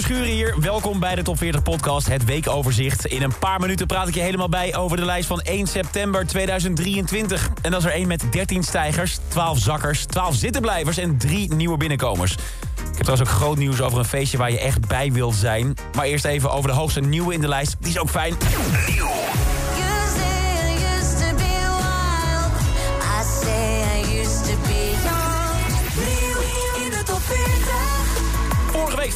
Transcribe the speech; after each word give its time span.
Verschuren 0.00 0.26
hier. 0.26 0.54
Welkom 0.60 1.00
bij 1.00 1.14
de 1.14 1.22
Top 1.22 1.38
40 1.38 1.62
Podcast, 1.62 2.08
het 2.08 2.24
weekoverzicht. 2.24 3.06
In 3.06 3.22
een 3.22 3.38
paar 3.38 3.60
minuten 3.60 3.86
praat 3.86 4.08
ik 4.08 4.14
je 4.14 4.20
helemaal 4.20 4.48
bij 4.48 4.76
over 4.76 4.96
de 4.96 5.04
lijst 5.04 5.26
van 5.26 5.40
1 5.40 5.66
september 5.66 6.26
2023. 6.26 7.50
En 7.62 7.70
dat 7.70 7.80
is 7.80 7.86
er 7.86 7.92
één 7.92 8.06
met 8.06 8.24
13 8.30 8.62
stijgers, 8.62 9.18
12 9.28 9.58
zakkers, 9.58 10.04
12 10.04 10.34
zittenblijvers 10.34 10.96
en 10.96 11.18
3 11.18 11.54
nieuwe 11.54 11.76
binnenkomers. 11.76 12.32
Ik 12.32 12.38
heb 12.84 13.02
trouwens 13.02 13.30
ook 13.30 13.36
groot 13.36 13.56
nieuws 13.56 13.80
over 13.80 13.98
een 13.98 14.04
feestje 14.04 14.38
waar 14.38 14.50
je 14.50 14.60
echt 14.60 14.88
bij 14.88 15.12
wilt 15.12 15.34
zijn. 15.34 15.74
Maar 15.94 16.04
eerst 16.04 16.24
even 16.24 16.52
over 16.52 16.70
de 16.70 16.76
hoogste 16.76 17.00
nieuwe 17.00 17.34
in 17.34 17.40
de 17.40 17.48
lijst. 17.48 17.76
Die 17.80 17.90
is 17.90 17.98
ook 17.98 18.10
fijn. 18.10 18.34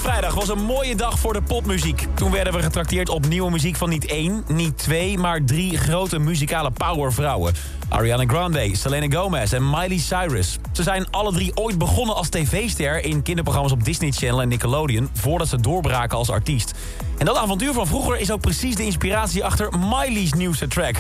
Vrijdag 0.09 0.35
was 0.35 0.49
een 0.49 0.65
mooie 0.65 0.97
dag 0.97 1.19
voor 1.19 1.33
de 1.33 1.43
popmuziek. 1.43 2.07
Toen 2.15 2.31
werden 2.31 2.53
we 2.53 2.63
getrakteerd 2.63 3.09
op 3.09 3.27
nieuwe 3.27 3.51
muziek 3.51 3.77
van 3.77 3.89
niet 3.89 4.07
één, 4.07 4.45
niet 4.47 4.79
twee... 4.79 5.19
maar 5.19 5.45
drie 5.45 5.79
grote 5.79 6.19
muzikale 6.19 6.71
powervrouwen. 6.71 7.55
Ariana 7.89 8.25
Grande, 8.27 8.77
Selena 8.77 9.17
Gomez 9.17 9.53
en 9.53 9.71
Miley 9.71 9.99
Cyrus. 9.99 10.59
Ze 10.73 10.83
zijn 10.83 11.11
alle 11.11 11.33
drie 11.33 11.57
ooit 11.57 11.79
begonnen 11.79 12.17
als 12.17 12.29
tv-ster... 12.29 13.05
in 13.05 13.23
kinderprogramma's 13.23 13.73
op 13.73 13.85
Disney 13.85 14.11
Channel 14.11 14.43
en 14.43 14.49
Nickelodeon... 14.49 15.09
voordat 15.13 15.49
ze 15.49 15.61
doorbraken 15.61 16.19
als 16.19 16.31
artiest. 16.31 16.73
En 17.19 17.27
dat 17.27 17.37
avontuur 17.37 17.73
van 17.73 17.87
vroeger 17.87 18.21
is 18.21 18.31
ook 18.31 18.41
precies 18.41 18.77
de 18.77 18.85
inspiratie... 18.85 19.45
achter 19.45 19.69
Miley's 19.79 20.33
nieuwste 20.33 20.69
track... 20.69 20.97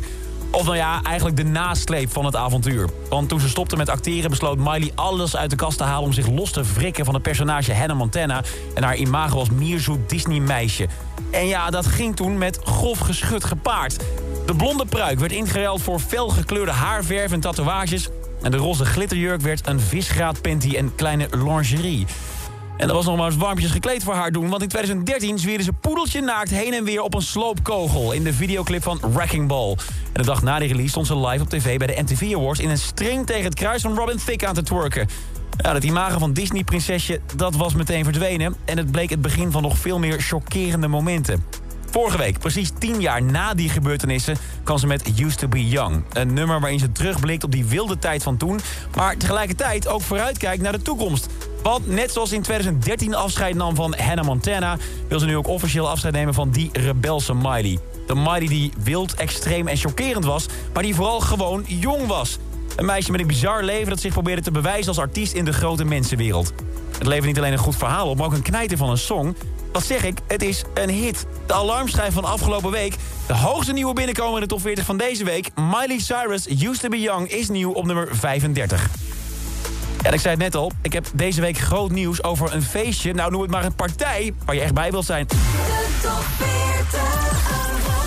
Of 0.51 0.65
nou 0.65 0.77
ja, 0.77 1.03
eigenlijk 1.03 1.37
de 1.37 1.45
nasleep 1.45 2.13
van 2.13 2.25
het 2.25 2.37
avontuur. 2.37 2.89
Want 3.09 3.29
toen 3.29 3.41
ze 3.41 3.49
stopte 3.49 3.77
met 3.77 3.89
acteren 3.89 4.31
besloot 4.31 4.59
Miley 4.59 4.93
alles 4.95 5.37
uit 5.37 5.51
de 5.51 5.57
kast 5.57 5.79
te 5.79 5.85
halen... 5.85 6.05
om 6.05 6.13
zich 6.13 6.29
los 6.29 6.51
te 6.51 6.63
wrikken 6.75 7.05
van 7.05 7.15
het 7.15 7.23
personage 7.23 7.75
Hannah 7.75 7.97
Montana... 7.97 8.43
en 8.75 8.83
haar 8.83 8.97
imago 8.97 9.39
als 9.39 9.51
mierzoet 9.51 10.09
Disney-meisje. 10.09 10.89
En 11.31 11.47
ja, 11.47 11.71
dat 11.71 11.87
ging 11.87 12.17
toen 12.17 12.39
met 12.39 12.59
grof 12.65 12.99
geschut 12.99 13.45
gepaard. 13.45 13.97
De 14.47 14.55
blonde 14.55 14.87
pruik 14.87 15.19
werd 15.19 15.33
ingeruild 15.33 15.83
voor 15.83 16.01
felgekleurde 16.01 16.73
haarverf 16.73 17.33
en 17.33 17.41
tatoeages... 17.41 18.09
en 18.43 18.51
de 18.51 18.57
roze 18.57 18.85
glitterjurk 18.85 19.41
werd 19.41 19.67
een 19.67 19.81
visgraat 19.81 20.41
panty 20.41 20.77
en 20.77 20.95
kleine 20.95 21.29
lingerie... 21.31 22.07
En 22.79 22.87
dat 22.87 22.97
was 22.97 23.05
nog 23.05 23.17
maar 23.17 23.27
eens 23.27 23.37
warmpjes 23.37 23.71
gekleed 23.71 24.05
voor 24.05 24.15
haar 24.15 24.33
doen. 24.33 24.49
Want 24.49 24.63
in 24.63 24.69
2013 24.69 25.39
zwierde 25.39 25.65
ze 25.65 25.73
poedeltje 25.73 26.21
naakt 26.21 26.51
heen 26.51 26.73
en 26.73 26.85
weer 26.85 27.03
op 27.03 27.15
een 27.15 27.23
sloopkogel... 27.23 28.13
in 28.13 28.25
de 28.25 28.33
videoclip 28.33 28.83
van 28.83 29.01
Wrecking 29.13 29.49
Ball. 29.49 29.71
En 29.71 29.77
de 30.13 30.25
dag 30.25 30.43
na 30.43 30.59
die 30.59 30.69
release 30.69 30.89
stond 30.89 31.07
ze 31.07 31.19
live 31.19 31.43
op 31.43 31.49
tv 31.49 31.79
bij 31.79 31.87
de 31.87 32.03
MTV 32.03 32.35
Awards... 32.35 32.61
in 32.61 32.71
een 32.71 32.79
string 32.79 33.27
tegen 33.27 33.45
het 33.45 33.55
kruis 33.55 33.83
van 33.83 33.95
Robin 33.95 34.19
Thicke 34.25 34.47
aan 34.47 34.55
te 34.55 34.63
twerken. 34.63 35.09
Ja, 35.63 35.73
dat 35.73 35.85
imago 35.85 36.19
van 36.19 36.33
Disney-prinsesje, 36.33 37.21
dat 37.37 37.57
was 37.57 37.75
meteen 37.75 38.05
verdwenen. 38.05 38.55
En 38.65 38.77
het 38.77 38.91
bleek 38.91 39.11
het 39.11 39.23
begin 39.23 39.51
van 39.51 39.63
nog 39.63 39.79
veel 39.79 39.99
meer 39.99 40.21
chockerende 40.21 40.89
momenten. 40.89 41.45
Vorige 41.91 42.19
week, 42.19 42.39
precies 42.39 42.71
tien 42.79 43.01
jaar 43.01 43.23
na 43.23 43.55
die 43.55 43.69
gebeurtenissen... 43.69 44.37
kwam 44.63 44.79
ze 44.79 44.87
met 44.87 45.19
Used 45.19 45.39
to 45.39 45.49
be 45.49 45.69
Young. 45.69 46.05
Een 46.13 46.35
nummer 46.35 46.61
waarin 46.61 46.79
ze 46.79 46.93
terugblikt 46.93 47.45
op 47.45 47.53
die 47.53 47.65
wilde 47.65 47.99
tijd 47.99 48.23
van 48.23 48.37
toen... 48.37 48.61
maar 48.97 49.17
tegelijkertijd 49.17 49.89
ook 49.89 50.03
vooruitkijkt 50.03 50.63
naar 50.63 50.73
de 50.73 50.83
toekomst. 50.83 51.29
Want 51.63 51.89
net 51.89 52.13
zoals 52.13 52.33
in 52.33 52.43
2013 52.43 53.15
afscheid 53.15 53.55
nam 53.55 53.75
van 53.75 53.95
Hannah 53.97 54.25
Montana... 54.25 54.77
wil 55.09 55.19
ze 55.19 55.27
nu 55.27 55.37
ook 55.37 55.47
officieel 55.47 55.89
afscheid 55.89 56.15
nemen 56.15 56.35
van 56.35 56.51
die 56.51 56.71
rebelse 56.73 57.35
Miley. 57.35 57.79
De 58.07 58.15
Miley 58.15 58.47
die 58.47 58.73
wild, 58.83 59.15
extreem 59.15 59.69
en 59.69 59.77
chockerend 59.77 60.25
was... 60.25 60.47
maar 60.73 60.83
die 60.83 60.95
vooral 60.95 61.21
gewoon 61.21 61.65
jong 61.67 62.07
was. 62.07 62.39
Een 62.77 62.85
meisje 62.85 63.11
met 63.11 63.21
een 63.21 63.27
bizar 63.27 63.63
leven 63.63 63.89
dat 63.89 64.01
zich 64.01 64.13
probeerde 64.13 64.43
te 64.43 64.51
bewijzen 64.51 64.89
als 64.89 64.99
artiest 64.99 65.33
in 65.33 65.45
de 65.45 65.53
grote 65.53 65.85
mensenwereld. 65.85 66.53
Het 66.99 67.07
levert 67.07 67.27
niet 67.27 67.39
alleen 67.39 67.53
een 67.53 67.59
goed 67.59 67.77
verhaal 67.77 68.09
op, 68.09 68.17
maar 68.17 68.27
ook 68.27 68.33
een 68.33 68.43
knijter 68.43 68.77
van 68.77 68.91
een 68.91 68.99
song. 68.99 69.37
Wat 69.73 69.85
zeg 69.85 70.05
ik? 70.05 70.19
Het 70.27 70.43
is 70.43 70.63
een 70.75 70.91
hit. 70.91 71.27
De 71.47 71.55
alarmschijf 71.55 72.15
van 72.15 72.25
afgelopen 72.25 72.71
week. 72.71 72.95
De 73.27 73.35
hoogste 73.35 73.73
nieuwe 73.73 73.93
binnenkomen 73.93 74.35
in 74.35 74.41
de 74.41 74.47
top 74.47 74.61
40 74.61 74.85
van 74.85 74.97
deze 74.97 75.25
week. 75.25 75.51
Miley 75.55 75.99
Cyrus, 75.99 76.49
Used 76.49 76.81
to 76.81 76.89
be 76.89 77.01
Young, 77.01 77.31
is 77.31 77.49
nieuw 77.49 77.73
op 77.73 77.87
nummer 77.87 78.09
35. 78.17 79.08
En 80.09 80.15
ik 80.15 80.21
zei 80.21 80.35
het 80.35 80.43
net 80.43 80.55
al, 80.55 80.73
ik 80.83 80.93
heb 80.93 81.07
deze 81.15 81.41
week 81.41 81.59
groot 81.59 81.91
nieuws 81.91 82.23
over 82.23 82.55
een 82.55 82.63
feestje. 82.63 83.15
Nou, 83.15 83.31
noem 83.31 83.41
het 83.41 83.51
maar 83.51 83.65
een 83.65 83.75
partij 83.75 84.35
waar 84.45 84.55
je 84.55 84.61
echt 84.61 84.75
bij 84.75 84.91
wilt 84.91 85.05
zijn. 85.05 85.27
De 85.27 85.37
top 86.03 86.25
40 86.37 87.19
we 87.87 87.98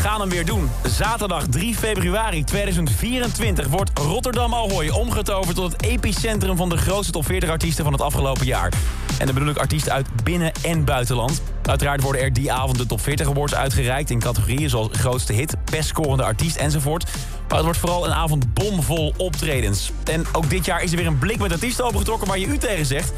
gaan 0.00 0.20
hem 0.20 0.28
weer 0.28 0.44
doen. 0.44 0.70
Zaterdag 0.84 1.46
3 1.46 1.74
februari 1.74 2.44
2024 2.44 3.66
wordt 3.66 3.98
Rotterdam 3.98 4.54
Ahoy 4.54 4.88
omgetoverd 4.88 5.56
tot 5.56 5.72
het 5.72 5.82
epicentrum 5.82 6.56
van 6.56 6.68
de 6.68 6.76
grootste 6.76 7.12
top 7.12 7.24
40 7.24 7.48
artiesten 7.50 7.84
van 7.84 7.92
het 7.92 8.02
afgelopen 8.02 8.46
jaar. 8.46 8.72
En 9.18 9.26
dan 9.26 9.34
bedoel 9.34 9.50
ik 9.50 9.56
artiesten 9.56 9.92
uit 9.92 10.06
binnen- 10.24 10.52
en 10.62 10.84
buitenland. 10.84 11.42
Uiteraard 11.62 12.02
worden 12.02 12.22
er 12.22 12.32
die 12.32 12.52
avond 12.52 12.78
de 12.78 12.86
top 12.86 13.00
40 13.00 13.28
awards 13.28 13.54
uitgereikt 13.54 14.10
in 14.10 14.20
categorieën 14.20 14.70
zoals 14.70 14.88
grootste 14.92 15.32
hit, 15.32 15.54
best 15.64 15.88
scorende 15.88 16.22
artiest 16.22 16.56
enzovoort. 16.56 17.04
Maar 17.48 17.56
het 17.56 17.64
wordt 17.64 17.78
vooral 17.78 18.06
een 18.06 18.14
avond 18.14 18.54
bomvol 18.54 19.14
optredens. 19.16 19.92
En 20.04 20.24
ook 20.32 20.50
dit 20.50 20.64
jaar 20.64 20.82
is 20.82 20.90
er 20.90 20.96
weer 20.96 21.06
een 21.06 21.18
blik 21.18 21.38
met 21.38 21.52
artiesten 21.52 21.84
opengetrokken 21.84 22.28
waar 22.28 22.38
je 22.38 22.46
u 22.46 22.58
tegen 22.58 22.86
zegt. 22.86 23.12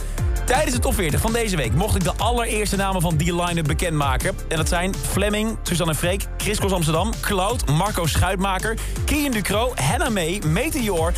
Tijdens 0.53 0.75
de 0.75 0.81
top 0.81 0.95
40 0.95 1.21
van 1.21 1.33
deze 1.33 1.57
week 1.57 1.75
mocht 1.75 1.97
ik 1.97 2.05
de 2.05 2.13
allereerste 2.17 2.77
namen 2.77 3.01
van 3.01 3.17
die 3.17 3.43
line-up 3.43 3.67
bekendmaken. 3.67 4.35
En 4.49 4.57
dat 4.57 4.69
zijn 4.69 4.95
Fleming, 4.95 5.59
Suzanne 5.63 5.95
Freek, 5.95 6.27
Chris 6.37 6.61
Amsterdam, 6.61 7.13
Cloud, 7.21 7.69
Marco 7.69 8.07
Schuitmaker, 8.07 8.77
Kian 9.05 9.31
Ducro, 9.31 9.73
Hannah 9.75 10.11
May, 10.11 10.43
Meteor... 10.47 11.13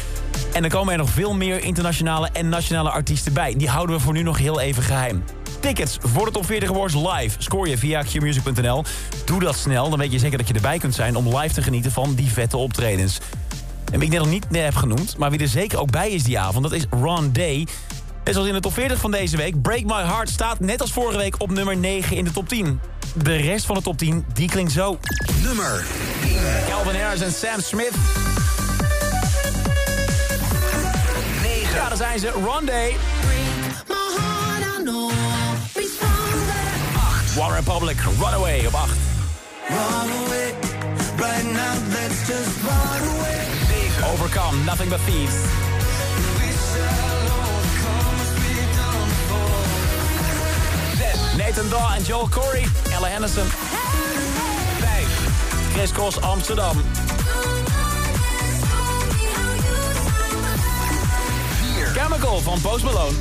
En 0.53 0.65
er 0.65 0.71
komen 0.71 0.93
er 0.93 0.99
nog 0.99 1.11
veel 1.11 1.35
meer 1.35 1.65
internationale 1.65 2.29
en 2.33 2.49
nationale 2.49 2.91
artiesten 2.91 3.33
bij. 3.33 3.55
Die 3.57 3.69
houden 3.69 3.97
we 3.97 4.03
voor 4.03 4.13
nu 4.13 4.23
nog 4.23 4.39
heel 4.39 4.61
even 4.61 4.83
geheim. 4.83 5.25
Tickets 5.61 5.99
voor 6.01 6.25
de 6.25 6.31
Top 6.31 6.47
40 6.47 6.71
Awards 6.71 6.95
live 6.95 7.37
scoor 7.39 7.69
je 7.69 7.79
via 7.79 8.03
qmusic.nl. 8.03 8.85
Doe 9.25 9.41
dat 9.41 9.57
snel, 9.57 9.91
dan 9.91 9.99
weet 9.99 10.13
je 10.13 10.19
zeker 10.19 10.39
dat 10.39 10.49
je 10.49 10.55
erbij 10.55 10.79
kunt 10.79 10.95
zijn... 10.95 11.17
om 11.17 11.37
live 11.37 11.55
te 11.55 11.63
genieten 11.63 11.91
van 11.91 12.15
die 12.15 12.31
vette 12.31 12.57
optredens. 12.57 13.19
En 13.93 13.99
wie 13.99 14.09
ik 14.09 14.15
net 14.15 14.21
nog 14.21 14.31
niet 14.31 14.47
heb 14.51 14.75
genoemd, 14.75 15.19
maar 15.19 15.31
wie 15.31 15.41
er 15.41 15.49
zeker 15.49 15.79
ook 15.79 15.91
bij 15.91 16.11
is 16.11 16.23
die 16.23 16.39
avond... 16.39 16.63
dat 16.63 16.73
is 16.73 16.87
Ron 16.91 17.33
Day. 17.33 17.67
En 18.25 18.33
zoals 18.33 18.49
in 18.49 18.55
de 18.55 18.61
top 18.61 18.73
40 18.73 18.99
van 19.01 19.11
deze 19.11 19.37
week... 19.37 19.63
Break 19.63 19.85
My 19.85 20.03
Heart 20.03 20.29
staat 20.29 20.61
net 20.61 20.81
als 20.81 20.93
vorige 20.93 21.19
week 21.19 21.35
op 21.39 21.51
nummer 21.51 21.77
9 21.77 22.17
in 22.17 22.25
de 22.25 22.31
top 22.31 22.49
10. 22.49 22.81
De 23.15 23.37
rest 23.37 23.67
van 23.67 23.75
de 23.75 23.83
top 23.83 23.99
10, 23.99 24.25
die 24.33 24.49
klinkt 24.49 24.73
zo. 24.73 24.99
Nummer 25.43 25.85
10. 26.23 26.37
Calvin 26.69 27.01
Harris 27.01 27.21
en 27.21 27.33
Sam 27.33 27.61
Smith. 27.61 27.93
9. 31.43 31.75
Ja, 31.75 31.89
daar 31.89 31.97
zijn 31.97 32.19
ze. 32.19 32.61
Day. 32.65 32.97
8. 36.97 37.39
One 37.39 37.55
Republic, 37.55 37.97
Runaway 38.21 38.67
op 38.67 38.75
8. 38.75 38.91
Runaway, 39.69 40.55
right 41.17 41.45
now 41.45 41.75
let's 41.93 42.27
just 42.27 42.63
run 42.63 43.09
away. 43.09 43.45
7. 43.69 44.13
Overcome, 44.13 44.65
Nothing 44.65 44.91
But 44.91 45.01
Thieves. 45.07 45.35
Nathan 51.47 51.69
Daw 51.69 51.95
en 51.97 52.05
Joel 52.05 52.29
Corey. 52.29 52.65
Ella 52.91 53.09
Henderson. 53.09 53.47
5. 53.47 53.55
Chris 55.75 55.93
Cross 55.93 56.21
Amsterdam. 56.21 56.83
4. 61.75 61.93
Chemical 61.93 62.43
van 62.43 62.61
Post 62.61 62.85
Malone. 62.85 63.17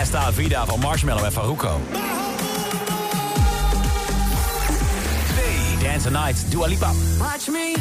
Esta 0.00 0.30
Vida 0.30 0.66
van 0.66 0.80
Marshmallow 0.80 1.24
en 1.24 1.32
Faruko. 1.32 1.80
2. 1.92 2.00
Dance 5.82 6.04
the 6.04 6.10
Night, 6.10 6.36
Dua 6.50 6.68
Lipa. 6.68 6.92
Watch 7.18 7.48
me. 7.48 7.74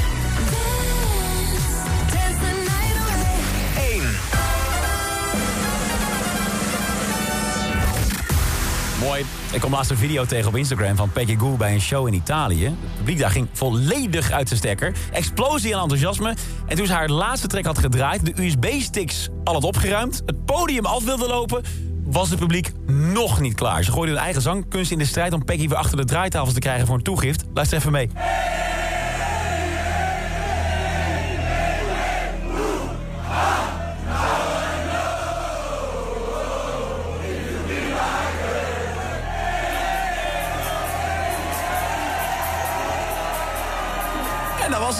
Ik 9.55 9.61
kom 9.61 9.73
laatst 9.73 9.91
een 9.91 9.97
video 9.97 10.25
tegen 10.25 10.47
op 10.47 10.55
Instagram 10.55 10.95
van 10.95 11.11
Peggy 11.11 11.37
Goo 11.37 11.55
bij 11.57 11.73
een 11.73 11.81
show 11.81 12.07
in 12.07 12.13
Italië. 12.13 12.65
Het 12.65 12.97
publiek 12.97 13.19
daar 13.19 13.29
ging 13.29 13.47
volledig 13.51 14.31
uit 14.31 14.49
de 14.49 14.55
stekker. 14.55 14.93
Explosie 15.11 15.75
aan 15.75 15.81
enthousiasme. 15.81 16.35
En 16.67 16.75
toen 16.75 16.85
ze 16.85 16.93
haar 16.93 17.09
laatste 17.09 17.47
trek 17.47 17.65
had 17.65 17.77
gedraaid, 17.77 18.25
de 18.25 18.45
USB-sticks 18.45 19.29
al 19.43 19.53
had 19.53 19.63
opgeruimd... 19.63 20.21
het 20.25 20.45
podium 20.45 20.85
af 20.85 21.03
wilde 21.03 21.27
lopen... 21.27 21.63
was 22.03 22.29
het 22.29 22.39
publiek 22.39 22.71
nog 22.87 23.39
niet 23.39 23.53
klaar. 23.53 23.83
Ze 23.83 23.91
gooiden 23.91 24.15
hun 24.15 24.23
eigen 24.23 24.41
zangkunst 24.41 24.91
in 24.91 24.97
de 24.97 25.05
strijd 25.05 25.33
om 25.33 25.45
Peggy 25.45 25.67
weer 25.67 25.77
achter 25.77 25.97
de 25.97 26.05
draaitafels 26.05 26.53
te 26.53 26.59
krijgen 26.59 26.87
voor 26.87 26.95
een 26.95 27.03
toegift. 27.03 27.43
Luister 27.53 27.77
even 27.77 27.91
mee. 27.91 28.09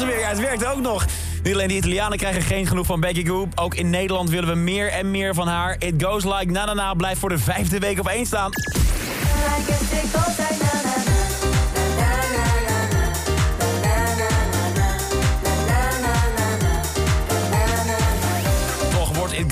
Het 0.03 0.39
werkt 0.39 0.65
ook 0.65 0.81
nog. 0.81 1.06
Niet 1.44 1.53
alleen 1.53 1.68
de 1.68 1.75
Italianen 1.75 2.18
krijgen 2.18 2.42
geen 2.42 2.68
genoeg 2.68 2.86
van 2.86 3.00
Becky 3.00 3.25
Goop. 3.25 3.51
Ook 3.56 3.75
in 3.75 3.89
Nederland 3.89 4.30
willen 4.30 4.50
we 4.50 4.56
meer 4.56 4.92
en 4.92 5.12
meer 5.12 5.33
van 5.33 5.47
haar. 5.47 5.75
It 5.80 6.03
Goes 6.03 6.24
Like 6.24 6.45
Na 6.45 6.65
Na 6.65 6.74
Na 6.74 6.94
blijft 6.94 7.19
voor 7.19 7.30
de 7.30 7.38
vijfde 7.38 7.80
week 7.80 8.00
op 8.00 8.07
één 8.07 8.25
staan. 8.25 8.51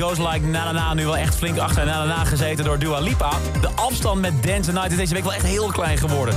Goes 0.04 0.18
Like 0.18 0.46
Na 0.46 0.72
Na 0.72 0.94
nu 0.94 1.06
wel 1.06 1.18
echt 1.18 1.36
flink 1.36 1.58
achter 1.58 1.86
Na 1.86 1.98
Na 1.98 2.06
Na 2.06 2.26
gezeten 2.26 2.66
door 2.66 2.80
Dua 2.80 3.00
Lipa. 3.00 3.32
De 3.62 3.70
afstand 3.76 4.22
met 4.22 4.44
Dance 4.44 4.72
Night 4.72 4.92
is 4.92 4.98
deze 4.98 5.14
week 5.14 5.24
wel 5.24 5.34
echt 5.34 5.46
heel 5.46 5.68
klein 5.68 5.98
geworden. 5.98 6.36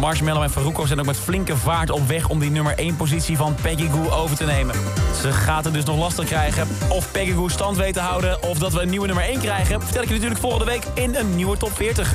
Marshmallow 0.00 0.42
en 0.42 0.50
Faruko 0.50 0.86
zijn 0.86 0.98
ook 1.00 1.06
met 1.06 1.18
flinke 1.18 1.56
vaart 1.56 1.90
op 1.90 2.08
weg 2.08 2.28
om 2.28 2.38
die 2.38 2.50
nummer 2.50 2.78
1 2.78 2.96
positie 2.96 3.36
van 3.36 3.54
Peggy 3.54 3.88
Goo 3.88 4.10
over 4.10 4.36
te 4.36 4.44
nemen. 4.44 4.74
Ze 5.20 5.32
gaat 5.32 5.64
het 5.64 5.74
dus 5.74 5.84
nog 5.84 5.98
lastig 5.98 6.24
krijgen. 6.24 6.68
Of 6.88 7.10
Peggy 7.10 7.32
Goo 7.32 7.48
stand 7.48 7.76
weet 7.76 7.94
te 7.94 8.00
houden 8.00 8.42
of 8.42 8.58
dat 8.58 8.72
we 8.72 8.80
een 8.80 8.90
nieuwe 8.90 9.06
nummer 9.06 9.24
1 9.24 9.40
krijgen... 9.40 9.82
vertel 9.82 10.02
ik 10.02 10.08
je 10.08 10.14
natuurlijk 10.14 10.40
volgende 10.40 10.64
week 10.64 10.84
in 10.94 11.14
een 11.14 11.36
nieuwe 11.36 11.56
top 11.56 11.76
40. 11.76 12.14